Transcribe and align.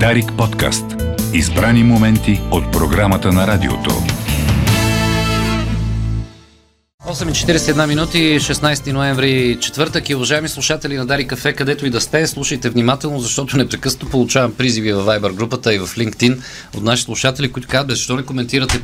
Дарик 0.00 0.32
подкаст. 0.38 0.84
Избрани 1.34 1.82
моменти 1.82 2.40
от 2.50 2.72
програмата 2.72 3.32
на 3.32 3.46
радиото. 3.46 3.90
8.41 7.08 7.86
минути, 7.86 8.18
16 8.18 8.92
ноември, 8.92 9.58
четвъртък 9.60 10.08
и 10.08 10.14
уважаеми 10.14 10.48
слушатели 10.48 10.96
на 10.96 11.06
Дари 11.06 11.26
Кафе, 11.26 11.52
където 11.52 11.86
и 11.86 11.90
да 11.90 12.00
сте, 12.00 12.26
слушайте 12.26 12.70
внимателно, 12.70 13.20
защото 13.20 13.56
непрекъснато 13.56 14.10
получавам 14.10 14.52
призиви 14.52 14.92
в 14.92 15.04
Viber 15.06 15.32
групата 15.32 15.74
и 15.74 15.78
в 15.78 15.86
LinkedIn 15.86 16.38
от 16.76 16.82
наши 16.82 17.02
слушатели, 17.02 17.52
които 17.52 17.68
казват, 17.68 17.90
защо 17.90 18.16
не 18.16 18.24
коментирате 18.24 18.80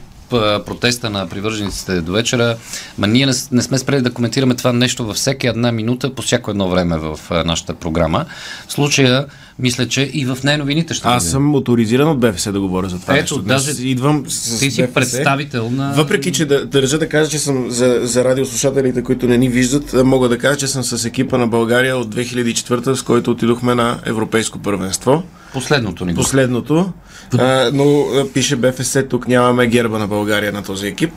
протеста 0.66 1.10
на 1.10 1.28
привържениците 1.28 2.00
до 2.00 2.12
вечера. 2.12 2.56
Ма 2.98 3.06
ние 3.06 3.26
не, 3.26 3.32
не 3.52 3.62
сме 3.62 3.78
спрели 3.78 4.02
да 4.02 4.10
коментираме 4.10 4.54
това 4.54 4.72
нещо 4.72 5.04
във 5.04 5.16
всяка 5.16 5.48
една 5.48 5.72
минута, 5.72 6.14
по 6.14 6.22
всяко 6.22 6.50
едно 6.50 6.68
време 6.68 6.98
в 6.98 7.18
нашата 7.44 7.74
програма. 7.74 8.24
В 8.68 8.72
случая, 8.72 9.26
мисля, 9.58 9.88
че 9.88 10.10
и 10.12 10.24
в 10.24 10.38
най-новините 10.44 10.94
ще 10.94 11.08
Аз 11.08 11.24
съм 11.24 11.44
моторизиран 11.44 12.08
от 12.08 12.20
БФС 12.20 12.52
да 12.52 12.60
говоря 12.60 12.88
за 12.88 13.00
това 13.00 13.14
Ето, 13.14 13.34
нещо. 13.34 13.42
даже 13.42 13.82
идвам 13.82 14.24
с 14.28 14.58
Ти 14.58 14.70
си 14.70 14.82
БФС. 14.82 14.94
представител 14.94 15.70
на... 15.70 15.92
Въпреки, 15.92 16.32
че 16.32 16.46
да, 16.46 16.66
държа 16.66 16.98
да 16.98 17.08
кажа, 17.08 17.30
че 17.30 17.38
съм 17.38 17.70
за, 17.70 18.00
за 18.02 18.24
радиослушателите, 18.24 19.02
които 19.02 19.26
не 19.26 19.38
ни 19.38 19.48
виждат, 19.48 19.92
мога 20.04 20.28
да 20.28 20.38
кажа, 20.38 20.56
че 20.56 20.66
съм 20.66 20.84
с 20.84 21.04
екипа 21.04 21.38
на 21.38 21.46
България 21.46 21.96
от 21.96 22.14
2004, 22.14 22.94
с 22.94 23.02
който 23.02 23.30
отидохме 23.30 23.74
на 23.74 23.98
Европейско 24.06 24.58
първенство. 24.58 25.22
Последното 25.52 26.04
ни. 26.04 26.14
Последното. 26.14 26.92
А, 27.38 27.70
но 27.74 28.04
пише 28.34 28.56
БФС, 28.56 28.96
тук 29.10 29.28
нямаме 29.28 29.66
герба 29.66 29.98
на 29.98 30.06
България 30.06 30.52
на 30.52 30.62
този 30.62 30.86
екип. 30.86 31.12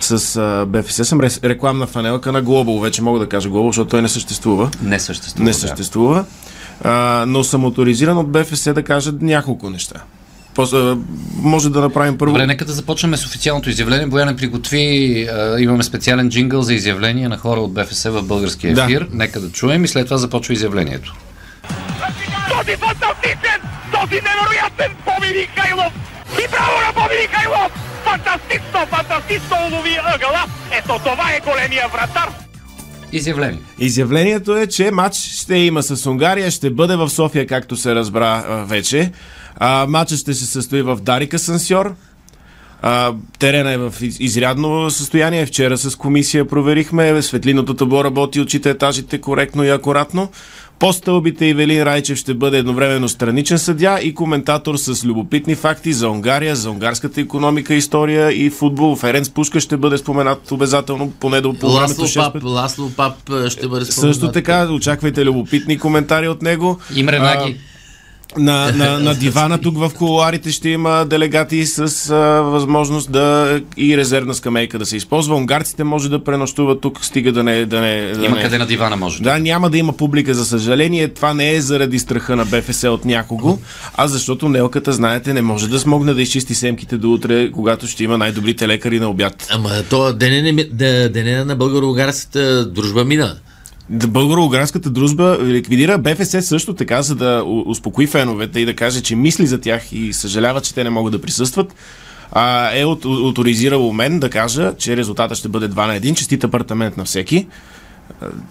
С 0.00 0.36
а, 0.36 0.66
БФС 0.66 1.08
съм 1.08 1.20
рес- 1.20 1.40
рекламна 1.44 1.86
фанелка 1.86 2.32
на 2.32 2.42
Global. 2.44 2.82
Вече 2.82 3.02
мога 3.02 3.18
да 3.18 3.28
кажа 3.28 3.48
Global, 3.48 3.66
защото 3.66 3.90
той 3.90 4.02
не 4.02 4.08
съществува. 4.08 4.70
Не 4.82 5.00
съществува. 5.00 5.44
Не 5.44 5.50
да. 5.50 5.58
съществува. 5.58 6.24
А, 6.84 7.24
но 7.28 7.44
съм 7.44 7.60
моторизиран 7.60 8.18
от 8.18 8.28
БФС 8.28 8.64
да 8.64 8.82
кажа 8.82 9.12
няколко 9.20 9.70
неща. 9.70 10.00
После, 10.54 10.94
може 11.34 11.70
да 11.70 11.80
направим 11.80 12.18
първо. 12.18 12.32
Добре, 12.32 12.46
нека 12.46 12.64
да 12.64 12.72
започнем 12.72 13.16
с 13.16 13.26
официалното 13.26 13.70
изявление. 13.70 14.06
Бояна 14.06 14.36
приготви, 14.36 14.86
а, 15.32 15.60
имаме 15.60 15.82
специален 15.82 16.30
джингъл 16.30 16.62
за 16.62 16.74
изявление 16.74 17.28
на 17.28 17.38
хора 17.38 17.60
от 17.60 17.72
БФС 17.72 18.04
в 18.04 18.22
българския 18.22 18.74
Да. 18.74 18.82
ефир. 18.84 19.08
Нека 19.12 19.40
да 19.40 19.50
чуем 19.50 19.84
и 19.84 19.88
след 19.88 20.04
това 20.06 20.16
започва 20.18 20.54
изявлението. 20.54 21.14
Този 22.50 22.76
фантастичен, 22.76 23.60
този 24.04 24.20
невероятен 24.22 24.96
Боби 25.04 25.38
Михайлов! 25.38 25.92
И 26.32 26.48
браво 26.50 26.80
на 26.86 26.92
Боби 26.92 27.14
Михайлов! 27.22 27.72
Фантастично, 28.04 28.86
фантастично 28.86 29.56
улови 29.66 29.96
ъгъла! 30.14 30.44
Ето 30.78 30.98
това 30.98 31.30
е 31.36 31.40
големия 31.40 31.88
вратар! 31.88 32.28
Изявление. 33.12 33.58
Изявлението 33.78 34.56
е, 34.56 34.66
че 34.66 34.90
матч 34.90 35.16
ще 35.16 35.54
има 35.56 35.82
с 35.82 36.06
Унгария, 36.06 36.50
ще 36.50 36.70
бъде 36.70 36.96
в 36.96 37.10
София, 37.10 37.46
както 37.46 37.76
се 37.76 37.94
разбра 37.94 38.44
а, 38.48 38.64
вече. 38.64 39.12
А, 39.56 39.86
матчът 39.88 40.18
ще 40.18 40.34
се 40.34 40.46
състои 40.46 40.82
в 40.82 40.96
Дарика 40.96 41.38
Сансьор. 41.38 41.94
А, 42.82 43.12
терена 43.38 43.72
е 43.72 43.76
в 43.76 43.94
из- 44.00 44.16
изрядно 44.20 44.90
състояние. 44.90 45.46
Вчера 45.46 45.78
с 45.78 45.96
комисия 45.96 46.48
проверихме. 46.48 47.22
Светлиното 47.22 47.74
табло 47.74 48.04
работи, 48.04 48.40
отчита 48.40 48.70
етажите 48.70 49.20
коректно 49.20 49.64
и 49.64 49.70
акуратно. 49.70 50.30
По 50.78 50.92
стълбите 50.92 51.46
Ивелин 51.46 51.82
Райчев 51.82 52.18
ще 52.18 52.34
бъде 52.34 52.58
едновременно 52.58 53.08
страничен 53.08 53.58
съдя 53.58 53.98
и 54.02 54.14
коментатор 54.14 54.76
с 54.76 55.04
любопитни 55.04 55.54
факти 55.54 55.92
за 55.92 56.08
Унгария, 56.08 56.56
за 56.56 56.70
унгарската 56.70 57.20
економика, 57.20 57.74
история 57.74 58.32
и 58.32 58.50
футбол. 58.50 58.96
Ференц 58.96 59.30
Пушка 59.30 59.60
ще 59.60 59.76
бъде 59.76 59.98
споменат 59.98 60.52
обязателно, 60.52 61.12
поне 61.20 61.40
до 61.40 61.54
по 61.54 61.72
времето 61.72 62.00
Ласло 62.00 62.04
6 62.04 62.32
Пап, 62.32 62.44
Ласло 62.44 62.90
Пап 62.96 63.14
е, 63.30 63.50
ще 63.50 63.68
бъде 63.68 63.84
също 63.84 64.14
споменат. 64.14 64.34
така, 64.34 64.72
очаквайте 64.72 65.24
любопитни 65.24 65.78
коментари 65.78 66.28
от 66.28 66.42
него. 66.42 66.78
Имре 66.96 67.18
Наги. 67.18 67.56
На, 68.38 68.72
на, 68.72 68.98
на 68.98 69.14
дивана 69.14 69.58
тук 69.58 69.78
в 69.78 69.90
колуарите 69.98 70.50
ще 70.50 70.68
има 70.68 71.04
делегати 71.10 71.66
с 71.66 72.10
а, 72.10 72.14
възможност 72.42 73.12
да 73.12 73.60
и 73.76 73.96
резервна 73.96 74.34
скамейка 74.34 74.78
да 74.78 74.86
се 74.86 74.96
използва. 74.96 75.36
Унгарците 75.36 75.84
може 75.84 76.10
да 76.10 76.24
пренощуват 76.24 76.80
тук, 76.80 77.04
стига 77.04 77.32
да 77.32 77.42
не... 77.42 77.66
Да 77.66 77.80
не 77.80 78.12
да 78.12 78.24
Има 78.26 78.36
не. 78.36 78.42
къде 78.42 78.58
на 78.58 78.66
дивана 78.66 78.96
може. 78.96 79.22
Да, 79.22 79.38
няма 79.38 79.70
да 79.70 79.78
има 79.78 79.92
публика, 79.92 80.34
за 80.34 80.44
съжаление. 80.44 81.08
Това 81.08 81.34
не 81.34 81.54
е 81.54 81.60
заради 81.60 81.98
страха 81.98 82.36
на 82.36 82.44
БФС 82.44 82.84
от 82.84 83.04
някого, 83.04 83.58
а 83.96 84.08
защото 84.08 84.48
Нелката, 84.48 84.92
знаете, 84.92 85.32
не 85.34 85.42
може 85.42 85.68
да 85.68 85.78
смогне 85.78 86.14
да 86.14 86.22
изчисти 86.22 86.54
семките 86.54 86.96
до 86.96 87.12
утре, 87.12 87.50
когато 87.50 87.86
ще 87.86 88.04
има 88.04 88.18
най-добрите 88.18 88.68
лекари 88.68 89.00
на 89.00 89.08
обяд. 89.08 89.46
Ама 89.50 89.70
то 89.90 90.12
деня, 90.12 90.52
не, 90.52 90.64
де- 90.64 91.08
деня 91.08 91.44
на 91.44 91.56
българо-унгарската 91.56 92.64
дружба 92.72 93.04
мина. 93.04 93.36
Да, 93.90 94.06
Българо-унгарската 94.06 94.90
дружба 94.90 95.38
ликвидира 95.44 95.98
БФС 95.98 96.46
също 96.46 96.74
така, 96.74 97.02
за 97.02 97.14
да 97.14 97.44
успокои 97.66 98.06
феновете 98.06 98.60
и 98.60 98.64
да 98.64 98.76
каже, 98.76 99.02
че 99.02 99.16
мисли 99.16 99.46
за 99.46 99.60
тях 99.60 99.92
и 99.92 100.12
съжалява, 100.12 100.60
че 100.60 100.74
те 100.74 100.84
не 100.84 100.90
могат 100.90 101.12
да 101.12 101.20
присъстват. 101.20 101.74
А, 102.32 102.70
е 102.76 102.84
авторизирало 103.28 103.92
мен 103.92 104.20
да 104.20 104.30
кажа, 104.30 104.74
че 104.78 104.96
резултата 104.96 105.34
ще 105.34 105.48
бъде 105.48 105.68
2 105.68 105.86
на 105.86 106.00
1, 106.00 106.14
честит 106.14 106.44
апартамент 106.44 106.96
на 106.96 107.04
всеки. 107.04 107.46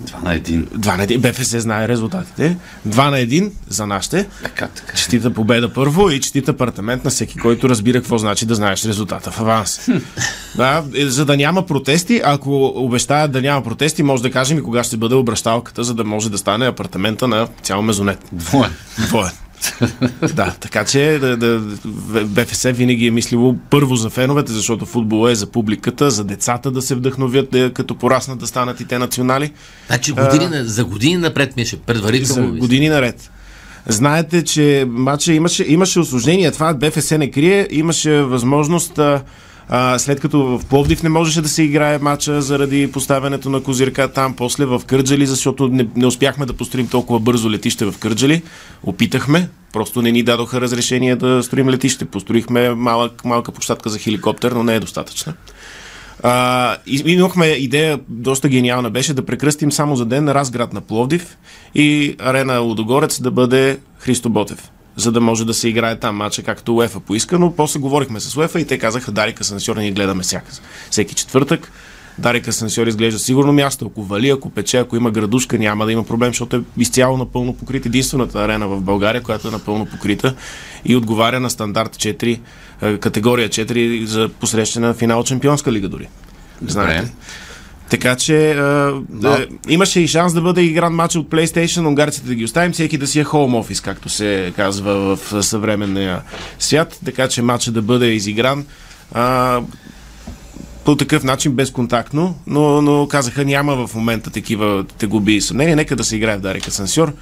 Това 0.08 0.20
на 0.20 0.34
един. 0.34 0.66
2 0.66 0.98
на 0.98 1.08
1, 1.08 1.32
БФС 1.32 1.62
знае 1.62 1.88
резултатите. 1.88 2.58
2 2.88 3.10
на 3.10 3.18
1 3.18 3.52
за 3.70 3.88
нашите. 3.88 4.28
Така, 4.44 4.68
така. 4.68 4.98
Честита 4.98 5.34
победа 5.34 5.74
първо 5.74 6.10
и 6.10 6.22
честит 6.22 6.50
апартамент 6.50 7.04
на 7.04 7.10
всеки, 7.12 7.38
който 7.38 7.70
разбира 7.70 7.98
какво 7.98 8.18
значи 8.18 8.46
да 8.46 8.56
знаеш 8.56 8.86
резултата 8.86 9.32
в 9.32 9.40
аванс. 9.40 9.90
да, 10.56 10.84
е, 10.96 11.06
за 11.06 11.26
да 11.26 11.38
няма 11.38 11.66
протести, 11.66 12.22
ако 12.24 12.66
обещаят 12.76 13.32
да 13.32 13.42
няма 13.42 13.64
протести, 13.64 14.04
може 14.04 14.24
да 14.24 14.32
кажем 14.32 14.58
и 14.58 14.64
кога 14.64 14.84
ще 14.84 14.98
бъде 14.98 15.16
обращалката, 15.16 15.84
за 15.84 15.94
да 15.94 16.04
може 16.04 16.32
да 16.32 16.38
стане 16.38 16.68
апартамента 16.68 17.28
на 17.28 17.48
цял 17.62 17.82
мезонет. 17.82 18.20
Двоен. 18.32 18.72
Двоен. 18.98 19.32
да, 20.34 20.56
така 20.60 20.86
че 20.86 21.18
да, 21.22 21.38
да, 21.38 21.60
БФС 22.26 22.64
винаги 22.64 23.08
е 23.08 23.12
мислило 23.12 23.56
първо 23.70 23.96
за 23.96 24.10
феновете, 24.10 24.52
защото 24.52 24.86
футбол 24.86 25.30
е 25.30 25.36
за 25.36 25.46
публиката, 25.46 26.12
за 26.12 26.24
децата 26.24 26.72
да 26.72 26.82
се 26.82 26.96
вдъхновят, 26.96 27.50
да, 27.52 27.74
като 27.74 27.96
пораснат 27.96 28.40
да 28.40 28.48
станат 28.48 28.82
и 28.82 28.86
те 28.86 29.00
национали. 29.00 29.52
Значи 29.88 30.12
години, 30.12 30.48
на, 30.48 30.66
за 30.66 30.86
години 30.86 31.18
напред 31.18 31.56
ми 31.56 31.62
е 31.62 31.66
ще 31.66 31.76
За 31.76 31.82
предварително. 31.82 32.48
мисля. 32.48 32.60
години 32.60 32.90
наред. 32.90 33.32
Знаете, 33.88 34.44
че 34.44 34.86
матча 34.90 35.34
имаше, 35.34 35.66
имаше 35.68 36.00
осложнение. 36.00 36.52
Това 36.52 36.74
БФС 36.74 37.12
не 37.12 37.32
крие. 37.32 37.68
Имаше 37.72 38.22
възможност, 38.22 39.00
а, 39.00 39.22
а, 39.70 40.00
след 40.00 40.20
като 40.20 40.58
в 40.58 40.66
Пловдив 40.66 41.04
не 41.04 41.10
можеше 41.10 41.42
да 41.42 41.50
се 41.50 41.64
играе 41.64 42.00
матча 42.00 42.42
заради 42.42 42.92
поставянето 42.92 43.50
на 43.50 43.64
козирка 43.64 44.08
там, 44.08 44.36
после 44.36 44.66
в 44.66 44.82
Кърджали, 44.88 45.26
защото 45.26 45.68
не, 45.68 45.88
не 45.96 46.06
успяхме 46.06 46.46
да 46.46 46.54
построим 46.54 46.88
толкова 46.88 47.20
бързо 47.20 47.52
летище 47.52 47.86
в 47.86 47.96
Кърджали. 48.00 48.42
Опитахме, 48.84 49.50
просто 49.74 50.02
не 50.02 50.12
ни 50.12 50.24
дадоха 50.24 50.62
разрешение 50.62 51.16
да 51.16 51.44
строим 51.44 51.70
летище. 51.70 52.06
Построихме 52.06 52.70
малък, 52.70 53.26
малка 53.26 53.52
площадка 53.52 53.90
за 53.90 54.00
хеликоптер, 54.00 54.52
но 54.52 54.64
не 54.64 54.76
е 54.76 54.80
достатъчна. 54.80 55.34
А, 56.24 56.78
имахме 56.86 57.46
идея, 57.46 58.00
доста 58.10 58.50
гениална 58.50 58.90
беше, 58.90 59.14
да 59.14 59.26
прекръстим 59.26 59.72
само 59.72 59.96
за 59.96 60.06
ден 60.06 60.30
Разград 60.30 60.74
на 60.74 60.82
Пловдив 60.82 61.38
и 61.76 62.16
арена 62.20 62.60
Лудогорец 62.60 63.22
да 63.22 63.32
бъде 63.32 63.80
Христо 64.00 64.30
Ботев 64.30 64.73
за 64.96 65.12
да 65.12 65.22
може 65.22 65.46
да 65.46 65.54
се 65.54 65.70
играе 65.70 66.00
там 66.00 66.16
матча, 66.16 66.44
както 66.44 66.76
УЕФА 66.76 67.00
поиска, 67.00 67.40
но 67.40 67.56
после 67.56 67.80
говорихме 67.80 68.20
с 68.20 68.38
УЕФА 68.38 68.60
и 68.60 68.68
те 68.68 68.78
казаха, 68.78 69.12
Дарика 69.12 69.44
Сансьор 69.44 69.78
ние 69.78 69.92
гледаме 69.92 70.24
всяка, 70.24 70.52
всеки 70.92 71.16
четвъртък. 71.16 71.72
Дарика 72.18 72.54
Сансьор 72.54 72.88
изглежда 72.88 73.20
сигурно 73.20 73.54
място. 73.54 73.86
Ако 73.92 74.04
вали, 74.04 74.30
ако 74.30 74.50
пече, 74.50 74.78
ако 74.78 74.96
има 74.96 75.12
градушка, 75.12 75.58
няма 75.58 75.86
да 75.86 75.92
има 75.92 76.04
проблем, 76.04 76.30
защото 76.30 76.56
е 76.56 76.62
изцяло 76.78 77.18
напълно 77.18 77.54
покрит. 77.54 77.86
Единствената 77.86 78.40
арена 78.40 78.68
в 78.68 78.82
България, 78.82 79.22
която 79.22 79.48
е 79.48 79.52
напълно 79.52 79.86
покрита 79.86 80.36
и 80.86 80.96
отговаря 80.96 81.40
на 81.40 81.50
стандарт 81.50 81.96
4, 81.96 82.40
е, 82.82 82.98
категория 82.98 83.50
4 83.50 84.04
за 84.04 84.30
посрещане 84.30 84.88
на 84.88 84.94
финал 84.94 85.24
Чемпионска 85.24 85.72
лига 85.72 85.90
дори. 85.90 86.08
Знаете. 86.68 87.12
Така 87.94 88.16
че 88.16 88.52
а, 88.52 89.02
да, 89.10 89.48
имаше 89.70 90.00
и 90.00 90.08
шанс 90.08 90.34
да 90.34 90.42
бъде 90.42 90.62
игран 90.62 90.94
матч 90.94 91.16
от 91.16 91.30
PlayStation, 91.30 91.88
унгарците 91.88 92.28
да 92.28 92.36
ги 92.36 92.44
оставим, 92.44 92.72
всеки 92.72 92.98
да 92.98 93.08
си 93.08 93.20
е 93.20 93.26
home 93.26 93.64
office, 93.64 93.84
както 93.84 94.10
се 94.10 94.54
казва 94.56 95.16
в 95.16 95.44
съвременния 95.44 96.22
свят, 96.60 97.00
така 97.06 97.28
че 97.28 97.42
матча 97.42 97.72
да 97.72 97.82
бъде 97.82 98.08
изигран 98.08 98.66
а, 99.12 99.62
по 100.86 100.96
такъв 100.96 101.24
начин 101.24 101.52
безконтактно, 101.52 102.36
но, 102.48 102.82
но 102.82 103.08
казаха 103.08 103.46
няма 103.46 103.88
в 103.88 103.96
момента 103.96 104.30
такива 104.30 104.86
тегуби 104.98 105.36
и 105.36 105.42
съмнения, 105.42 105.76
нека 105.76 105.96
да 105.96 106.04
се 106.04 106.16
играе 106.16 106.38
в 106.38 106.42
Дарика 106.42 106.72
Сансьор, 106.72 107.14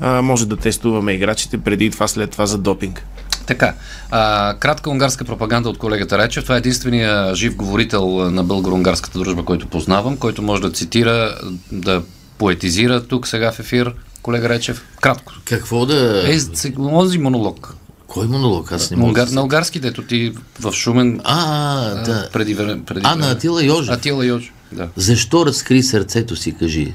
а, 0.00 0.22
може 0.22 0.46
да 0.46 0.56
тестуваме 0.56 1.12
играчите 1.12 1.58
преди 1.58 1.90
това, 1.90 2.08
след 2.08 2.30
това 2.30 2.46
за 2.46 2.58
допинг. 2.58 3.06
Така, 3.50 3.74
а, 4.10 4.54
кратка 4.54 4.90
унгарска 4.90 5.24
пропаганда 5.24 5.68
от 5.68 5.78
колегата 5.78 6.18
Речев. 6.18 6.42
Това 6.42 6.54
е 6.54 6.58
единствения 6.58 7.34
жив 7.34 7.56
говорител 7.56 8.30
на 8.30 8.44
българо-унгарската 8.44 9.18
дружба, 9.18 9.44
който 9.44 9.66
познавам, 9.66 10.16
който 10.16 10.42
може 10.42 10.62
да 10.62 10.70
цитира, 10.72 11.38
да 11.72 12.02
поетизира 12.38 13.06
тук 13.06 13.26
сега 13.26 13.52
в 13.52 13.58
ефир. 13.58 13.94
Колега 14.22 14.48
Речев, 14.48 14.84
кратко. 15.00 15.32
Какво 15.44 15.86
да... 15.86 16.22
Е, 16.32 16.38
онзи 16.78 17.18
монолог. 17.18 17.74
Кой 18.06 18.26
монолог? 18.26 18.72
Аз 18.72 18.90
не 18.90 18.96
мога 18.96 19.08
Унгар, 19.08 19.26
да... 19.26 19.34
на 19.34 19.42
унгарски, 19.42 19.80
дето 19.80 20.02
ти 20.02 20.32
в 20.60 20.72
Шумен 20.72 21.20
А, 21.24 21.94
да. 21.94 22.28
преди. 22.32 22.56
Преди 22.56 23.00
А, 23.04 23.16
на. 23.16 23.30
Атила 23.30 23.64
Йожев. 23.64 23.94
Атила 23.94 24.26
Йожев, 24.26 24.52
да. 24.72 24.88
Защо 24.96 25.46
разкри 25.46 25.82
сърцето 25.82 26.36
си, 26.36 26.56
кажи? 26.58 26.94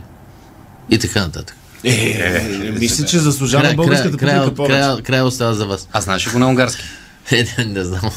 И 0.89 0.99
така 0.99 1.21
нататък. 1.21 1.57
Е, 1.85 1.91
е, 1.91 2.71
мисля, 2.79 3.05
че 3.05 3.19
заслужава 3.19 3.73
българската 3.73 4.17
край, 4.17 4.33
публика 4.33 4.45
край, 4.45 4.55
повече. 4.55 4.79
край, 4.79 5.01
край 5.01 5.21
остава 5.21 5.53
за 5.53 5.65
вас. 5.65 5.87
А 5.93 6.01
знаеш 6.01 6.31
го 6.31 6.39
на 6.39 6.47
унгарски? 6.47 6.83
Е, 7.31 7.45
не, 7.57 7.65
не 7.65 7.83
знам. 7.83 8.11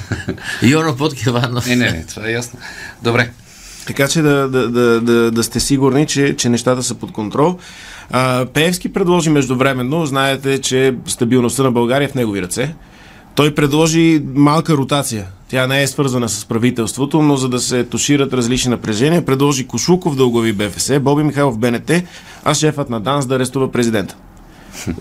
Йоно 0.62 0.96
Подкиванов. 0.96 1.66
Не, 1.66 1.76
не, 1.76 1.90
не, 1.90 2.04
това 2.06 2.28
е 2.28 2.32
ясно. 2.32 2.58
Добре. 3.02 3.30
Така 3.86 4.08
че 4.08 4.22
да, 4.22 4.48
да, 4.48 4.68
да, 4.68 5.00
да, 5.00 5.30
да 5.30 5.42
сте 5.44 5.60
сигурни, 5.60 6.06
че, 6.06 6.36
че 6.36 6.48
нещата 6.48 6.82
са 6.82 6.94
под 6.94 7.12
контрол. 7.12 7.58
А, 8.10 8.46
Пеевски 8.46 8.92
предложи 8.92 9.30
междувременно, 9.30 10.06
знаете, 10.06 10.60
че 10.60 10.94
стабилността 11.06 11.62
на 11.62 11.70
България 11.70 12.06
е 12.06 12.08
в 12.08 12.14
негови 12.14 12.42
ръце. 12.42 12.74
Той 13.34 13.54
предложи 13.54 14.22
малка 14.34 14.72
ротация. 14.72 15.26
Тя 15.48 15.66
не 15.66 15.82
е 15.82 15.86
свързана 15.86 16.28
с 16.28 16.44
правителството, 16.44 17.22
но 17.22 17.36
за 17.36 17.48
да 17.48 17.60
се 17.60 17.84
тушират 17.84 18.32
различни 18.32 18.70
напрежения, 18.70 19.24
предложи 19.24 19.66
Кошуков 19.66 20.16
да 20.16 20.24
оглави 20.24 20.52
БФС, 20.52 21.00
Боби 21.00 21.22
Михайлов 21.22 21.58
БНТ, 21.58 21.92
а 22.44 22.54
шефът 22.54 22.90
на 22.90 23.00
ДАНС 23.00 23.26
да 23.26 23.34
арестува 23.34 23.72
президента. 23.72 24.16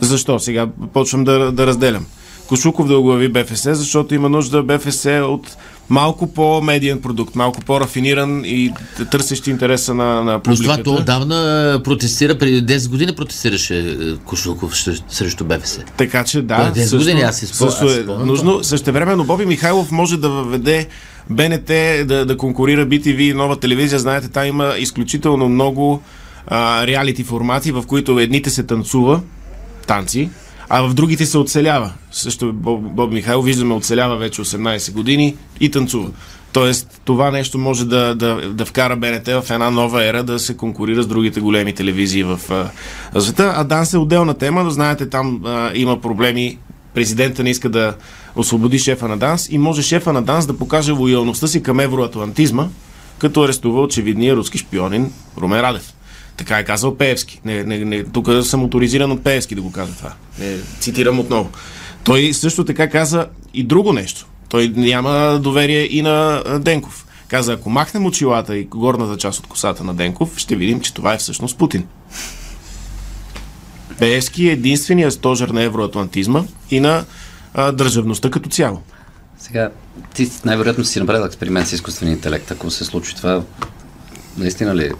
Защо? 0.01 0.39
Сега 0.39 0.67
почвам 0.93 1.23
да, 1.23 1.51
да 1.51 1.67
разделям. 1.67 2.05
Кошуков 2.47 2.87
да 2.87 2.97
оглави 2.97 3.29
БФС, 3.29 3.63
защото 3.63 4.15
има 4.15 4.29
нужда 4.29 4.63
БФС 4.63 5.05
от 5.05 5.57
малко 5.89 6.27
по-медиен 6.27 7.01
продукт, 7.01 7.35
малко 7.35 7.61
по-рафиниран 7.61 8.41
и 8.45 8.73
търсещи 9.11 9.49
интереса 9.49 9.93
на, 9.93 10.23
на 10.23 10.39
това, 10.39 10.55
публиката. 10.55 10.83
то 10.83 10.93
отдавна 10.93 11.81
протестира, 11.83 12.37
преди 12.37 12.65
10 12.65 12.89
години 12.89 13.15
протестираше 13.15 13.79
е, 13.79 14.15
Кошулков 14.15 14.75
срещу- 15.09 15.45
БФС. 15.45 15.79
Така 15.97 16.23
че 16.23 16.41
да, 16.41 16.71
Той 16.73 16.83
10 16.83 16.97
години, 16.97 17.21
аз 17.21 17.41
спо- 17.41 17.69
също 17.69 17.85
е 17.85 18.03
спомням 18.03 18.27
нужно. 18.27 18.63
Същевременно 18.63 19.23
Боби 19.23 19.45
Михайлов 19.45 19.91
може 19.91 20.17
да 20.17 20.29
въведе 20.29 20.87
БНТ 21.29 21.65
да, 22.07 22.25
да 22.25 22.37
конкурира 22.37 22.87
BTV, 22.87 23.33
нова 23.33 23.59
телевизия. 23.59 23.99
Знаете, 23.99 24.27
там 24.27 24.45
има 24.47 24.73
изключително 24.79 25.49
много 25.49 26.01
а, 26.47 26.87
реалити 26.87 27.23
формати, 27.23 27.71
в 27.71 27.83
които 27.87 28.19
едните 28.19 28.49
се 28.49 28.63
танцува, 28.63 29.21
танци, 29.87 30.29
а 30.75 30.81
в 30.81 30.93
другите 30.93 31.25
се 31.25 31.37
оцелява. 31.37 31.91
Също 32.11 32.53
Боб, 32.53 32.81
Боб 32.81 33.11
Михайлов, 33.11 33.45
виждаме, 33.45 33.73
оцелява 33.73 34.17
вече 34.17 34.41
18 34.41 34.93
години 34.93 35.35
и 35.59 35.71
танцува. 35.71 36.09
Тоест, 36.53 37.01
това 37.05 37.31
нещо 37.31 37.57
може 37.57 37.85
да, 37.85 38.15
да, 38.15 38.49
да 38.49 38.65
вкара 38.65 38.95
БНТ 38.95 39.27
в 39.27 39.51
една 39.51 39.69
нова 39.69 40.05
ера, 40.05 40.23
да 40.23 40.39
се 40.39 40.57
конкурира 40.57 41.03
с 41.03 41.07
другите 41.07 41.39
големи 41.39 41.73
телевизии 41.73 42.23
в 42.23 42.39
света. 43.19 43.53
А 43.55 43.63
Данс 43.63 43.93
е 43.93 43.97
отделна 43.97 44.33
тема, 44.33 44.63
но 44.63 44.69
знаете, 44.69 45.09
там 45.09 45.41
а, 45.45 45.71
има 45.75 46.01
проблеми. 46.01 46.57
Президента 46.93 47.43
не 47.43 47.49
иска 47.49 47.69
да 47.69 47.95
освободи 48.35 48.79
шефа 48.79 49.07
на 49.07 49.17
ДАНС 49.17 49.49
и 49.49 49.57
може 49.57 49.81
шефа 49.81 50.13
на 50.13 50.21
ДАНС 50.21 50.45
да 50.45 50.57
покаже 50.57 50.91
лоялността 50.91 51.47
си 51.47 51.63
към 51.63 51.79
евроатлантизма, 51.79 52.67
като 53.17 53.43
арестува 53.43 53.81
очевидния 53.81 54.35
руски 54.35 54.57
шпионин 54.57 55.11
Румен 55.37 55.61
Радев. 55.61 55.92
Така 56.37 56.57
е 56.57 56.63
казал 56.63 56.97
Пеевски. 56.97 57.41
Не, 57.45 57.63
не, 57.63 57.77
не, 57.77 58.03
тук 58.03 58.29
съм 58.43 58.63
авторизиран 58.63 59.11
от 59.11 59.23
Пеевски 59.23 59.55
да 59.55 59.61
го 59.61 59.71
кажа 59.71 59.93
това. 59.93 60.13
Не, 60.39 60.57
цитирам 60.79 61.19
отново. 61.19 61.49
Той 62.03 62.33
също 62.33 62.65
така 62.65 62.89
каза 62.89 63.27
и 63.53 63.63
друго 63.63 63.93
нещо. 63.93 64.25
Той 64.49 64.67
няма 64.75 65.39
доверие 65.43 65.87
и 65.91 66.01
на 66.01 66.43
Денков. 66.59 67.05
Каза, 67.27 67.53
ако 67.53 67.69
махнем 67.69 68.05
очилата 68.05 68.57
и 68.57 68.63
горната 68.63 69.17
част 69.17 69.39
от 69.39 69.47
косата 69.47 69.83
на 69.83 69.93
Денков, 69.93 70.37
ще 70.37 70.55
видим, 70.55 70.81
че 70.81 70.93
това 70.93 71.13
е 71.13 71.17
всъщност 71.17 71.57
Путин. 71.57 71.87
Пеевски 73.99 74.49
е 74.49 74.51
единствения 74.51 75.11
стожер 75.11 75.49
на 75.49 75.63
евроатлантизма 75.63 76.43
и 76.71 76.79
на 76.79 77.05
а, 77.53 77.71
държавността 77.71 78.29
като 78.29 78.49
цяло. 78.49 78.81
Сега, 79.39 79.71
ти 80.13 80.31
най-вероятно 80.45 80.85
си 80.85 80.99
направил 80.99 81.25
експеримент 81.25 81.67
с 81.67 81.73
изкуствения 81.73 82.13
интелект. 82.13 82.51
Ако 82.51 82.71
се 82.71 82.85
случи 82.85 83.15
това, 83.15 83.43
наистина 84.37 84.75
ли? 84.75 84.91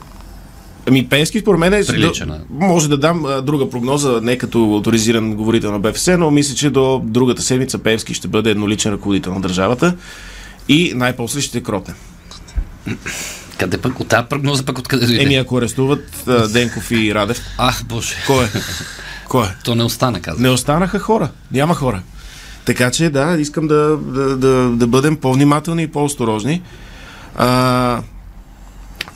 Ами 0.88 1.08
Пеевски 1.08 1.40
според 1.40 1.60
мен 1.60 1.74
е, 1.74 1.86
Прилича 1.86 2.26
да, 2.26 2.32
на- 2.32 2.42
може 2.50 2.90
да 2.90 2.98
дам 2.98 3.26
а, 3.26 3.42
друга 3.42 3.70
прогноза, 3.70 4.20
не 4.24 4.38
като 4.38 4.78
авторизиран 4.78 5.34
говорител 5.34 5.72
на 5.72 5.80
БФС, 5.80 6.08
но 6.10 6.32
мисля, 6.32 6.56
че 6.56 6.70
до 6.70 7.02
другата 7.04 7.42
седмица 7.42 7.78
Пеевски 7.78 8.14
ще 8.14 8.28
бъде 8.28 8.50
едноличен 8.50 8.92
ръководител 8.94 9.34
на 9.34 9.42
държавата 9.42 9.96
и 10.70 10.92
най-после 10.96 11.42
ще 11.42 11.64
кротне. 11.64 11.94
Къде 13.58 13.78
пък? 13.78 14.00
От 14.00 14.08
тази 14.08 14.28
прогноза 14.28 14.66
пък 14.66 14.78
откъде 14.80 15.06
дойде? 15.06 15.24
Еми, 15.24 15.36
ако 15.36 15.58
арестуват 15.58 16.24
а, 16.28 16.48
Денков 16.48 16.92
и 16.92 17.16
Радев, 17.16 17.42
Ах, 17.58 17.84
боже. 17.86 18.16
кой 18.28 18.46
е? 18.46 18.48
Кой 19.30 19.46
е? 19.46 19.50
То 19.64 19.76
не 19.76 19.84
остана, 19.84 20.20
каза. 20.20 20.42
Не 20.42 20.50
останаха 20.50 21.00
хора. 21.00 21.30
Няма 21.52 21.76
хора. 21.76 22.02
Така 22.66 22.92
че 22.92 23.10
да, 23.10 23.36
искам 23.40 23.68
да, 23.68 23.76
да, 23.98 24.38
да, 24.38 24.70
да 24.70 24.88
бъдем 24.88 25.16
по-внимателни 25.16 25.84
и 25.84 25.88
по-осторожни. 25.88 26.62
А, 27.36 28.02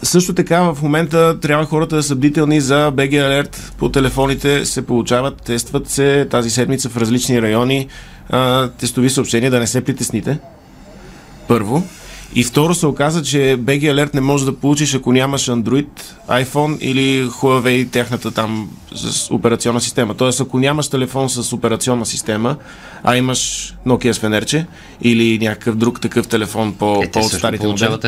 също 0.03 0.33
така 0.33 0.61
в 0.61 0.81
момента 0.81 1.39
трябва 1.39 1.65
хората 1.65 1.95
да 1.95 2.03
са 2.03 2.15
бдителни 2.15 2.61
за 2.61 2.91
BG 2.91 3.11
Alert. 3.11 3.77
По 3.77 3.89
телефоните 3.91 4.65
се 4.65 4.85
получават, 4.85 5.41
тестват 5.41 5.89
се 5.89 6.27
тази 6.31 6.49
седмица 6.49 6.89
в 6.89 6.97
различни 6.97 7.41
райони 7.41 7.87
а, 8.29 8.69
тестови 8.69 9.09
съобщения, 9.09 9.51
да 9.51 9.59
не 9.59 9.67
се 9.67 9.83
притесните. 9.83 10.39
Първо. 11.47 11.83
И 12.35 12.43
второ 12.43 12.75
се 12.75 12.87
оказа, 12.87 13.23
че 13.23 13.37
BG 13.37 13.81
Alert 13.81 14.15
не 14.15 14.21
може 14.21 14.45
да 14.45 14.55
получиш, 14.55 14.95
ако 14.95 15.11
нямаш 15.11 15.45
Android, 15.45 15.87
iPhone 16.29 16.79
или 16.79 17.27
Huawei, 17.27 17.91
техната 17.91 18.31
там 18.31 18.69
с 18.95 19.31
операционна 19.33 19.81
система. 19.81 20.13
Тоест, 20.13 20.41
ако 20.41 20.59
нямаш 20.59 20.87
телефон 20.87 21.29
с 21.29 21.53
операционна 21.53 22.05
система, 22.05 22.55
а 23.03 23.17
имаш 23.17 23.73
Nokia 23.87 24.11
с 24.11 24.19
фенерче 24.19 24.65
или 25.01 25.39
някакъв 25.39 25.75
друг 25.75 26.01
такъв 26.01 26.27
телефон 26.27 26.73
по, 26.73 27.03
Е, 27.03 27.11
по 27.11 27.19
от 27.19 27.31
старите 27.31 27.63
получават 27.63 28.01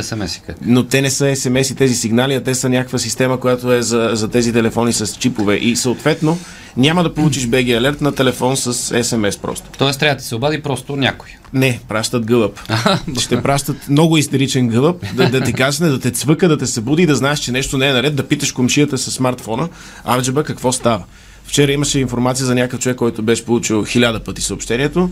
как? 0.45 0.55
Но 0.65 0.83
те 0.83 1.01
не 1.01 1.09
са 1.09 1.25
SMS 1.25 1.71
и 1.71 1.75
тези 1.75 1.95
сигнали, 1.95 2.33
а 2.33 2.43
те 2.43 2.55
са 2.55 2.69
някаква 2.69 2.99
система, 2.99 3.39
която 3.39 3.73
е 3.73 3.81
за, 3.81 4.09
за 4.13 4.27
тези 4.27 4.53
телефони 4.53 4.93
с 4.93 5.15
чипове. 5.15 5.55
И 5.55 5.75
съответно 5.75 6.37
няма 6.77 7.03
да 7.03 7.13
получиш 7.13 7.47
BG 7.47 7.79
Alert 7.79 8.01
на 8.01 8.15
телефон 8.15 8.57
с 8.57 8.73
SMS 9.03 9.41
просто. 9.41 9.69
Тоест 9.77 9.99
трябва 9.99 10.15
да 10.15 10.23
се 10.23 10.35
обади 10.35 10.61
просто 10.61 10.95
някой. 10.95 11.29
Не, 11.53 11.79
пращат 11.87 12.25
гълъб. 12.25 12.59
Ще 13.19 13.41
пращат 13.41 13.89
много 13.89 14.17
истеричен 14.17 14.67
гълъб, 14.67 15.05
да, 15.13 15.29
да 15.29 15.41
ти 15.41 15.53
касне, 15.53 15.87
да 15.87 15.99
те 15.99 16.11
цвъка, 16.11 16.47
да 16.47 16.57
те 16.57 16.67
събуди, 16.67 17.05
да 17.05 17.15
знаеш, 17.15 17.39
че 17.39 17.51
нещо 17.51 17.77
не 17.77 17.89
е 17.89 17.93
наред, 17.93 18.15
да 18.15 18.27
питаш 18.27 18.51
комшията 18.51 18.97
с 18.97 19.11
смартфона, 19.11 19.69
Арджаба, 20.05 20.43
какво 20.43 20.71
става. 20.71 21.03
Вчера 21.45 21.71
имаше 21.71 21.99
информация 21.99 22.45
за 22.45 22.55
някакъв 22.55 22.79
човек, 22.79 22.97
който 22.97 23.21
беше 23.21 23.45
получил 23.45 23.85
хиляда 23.85 24.19
пъти 24.19 24.41
съобщението. 24.41 25.09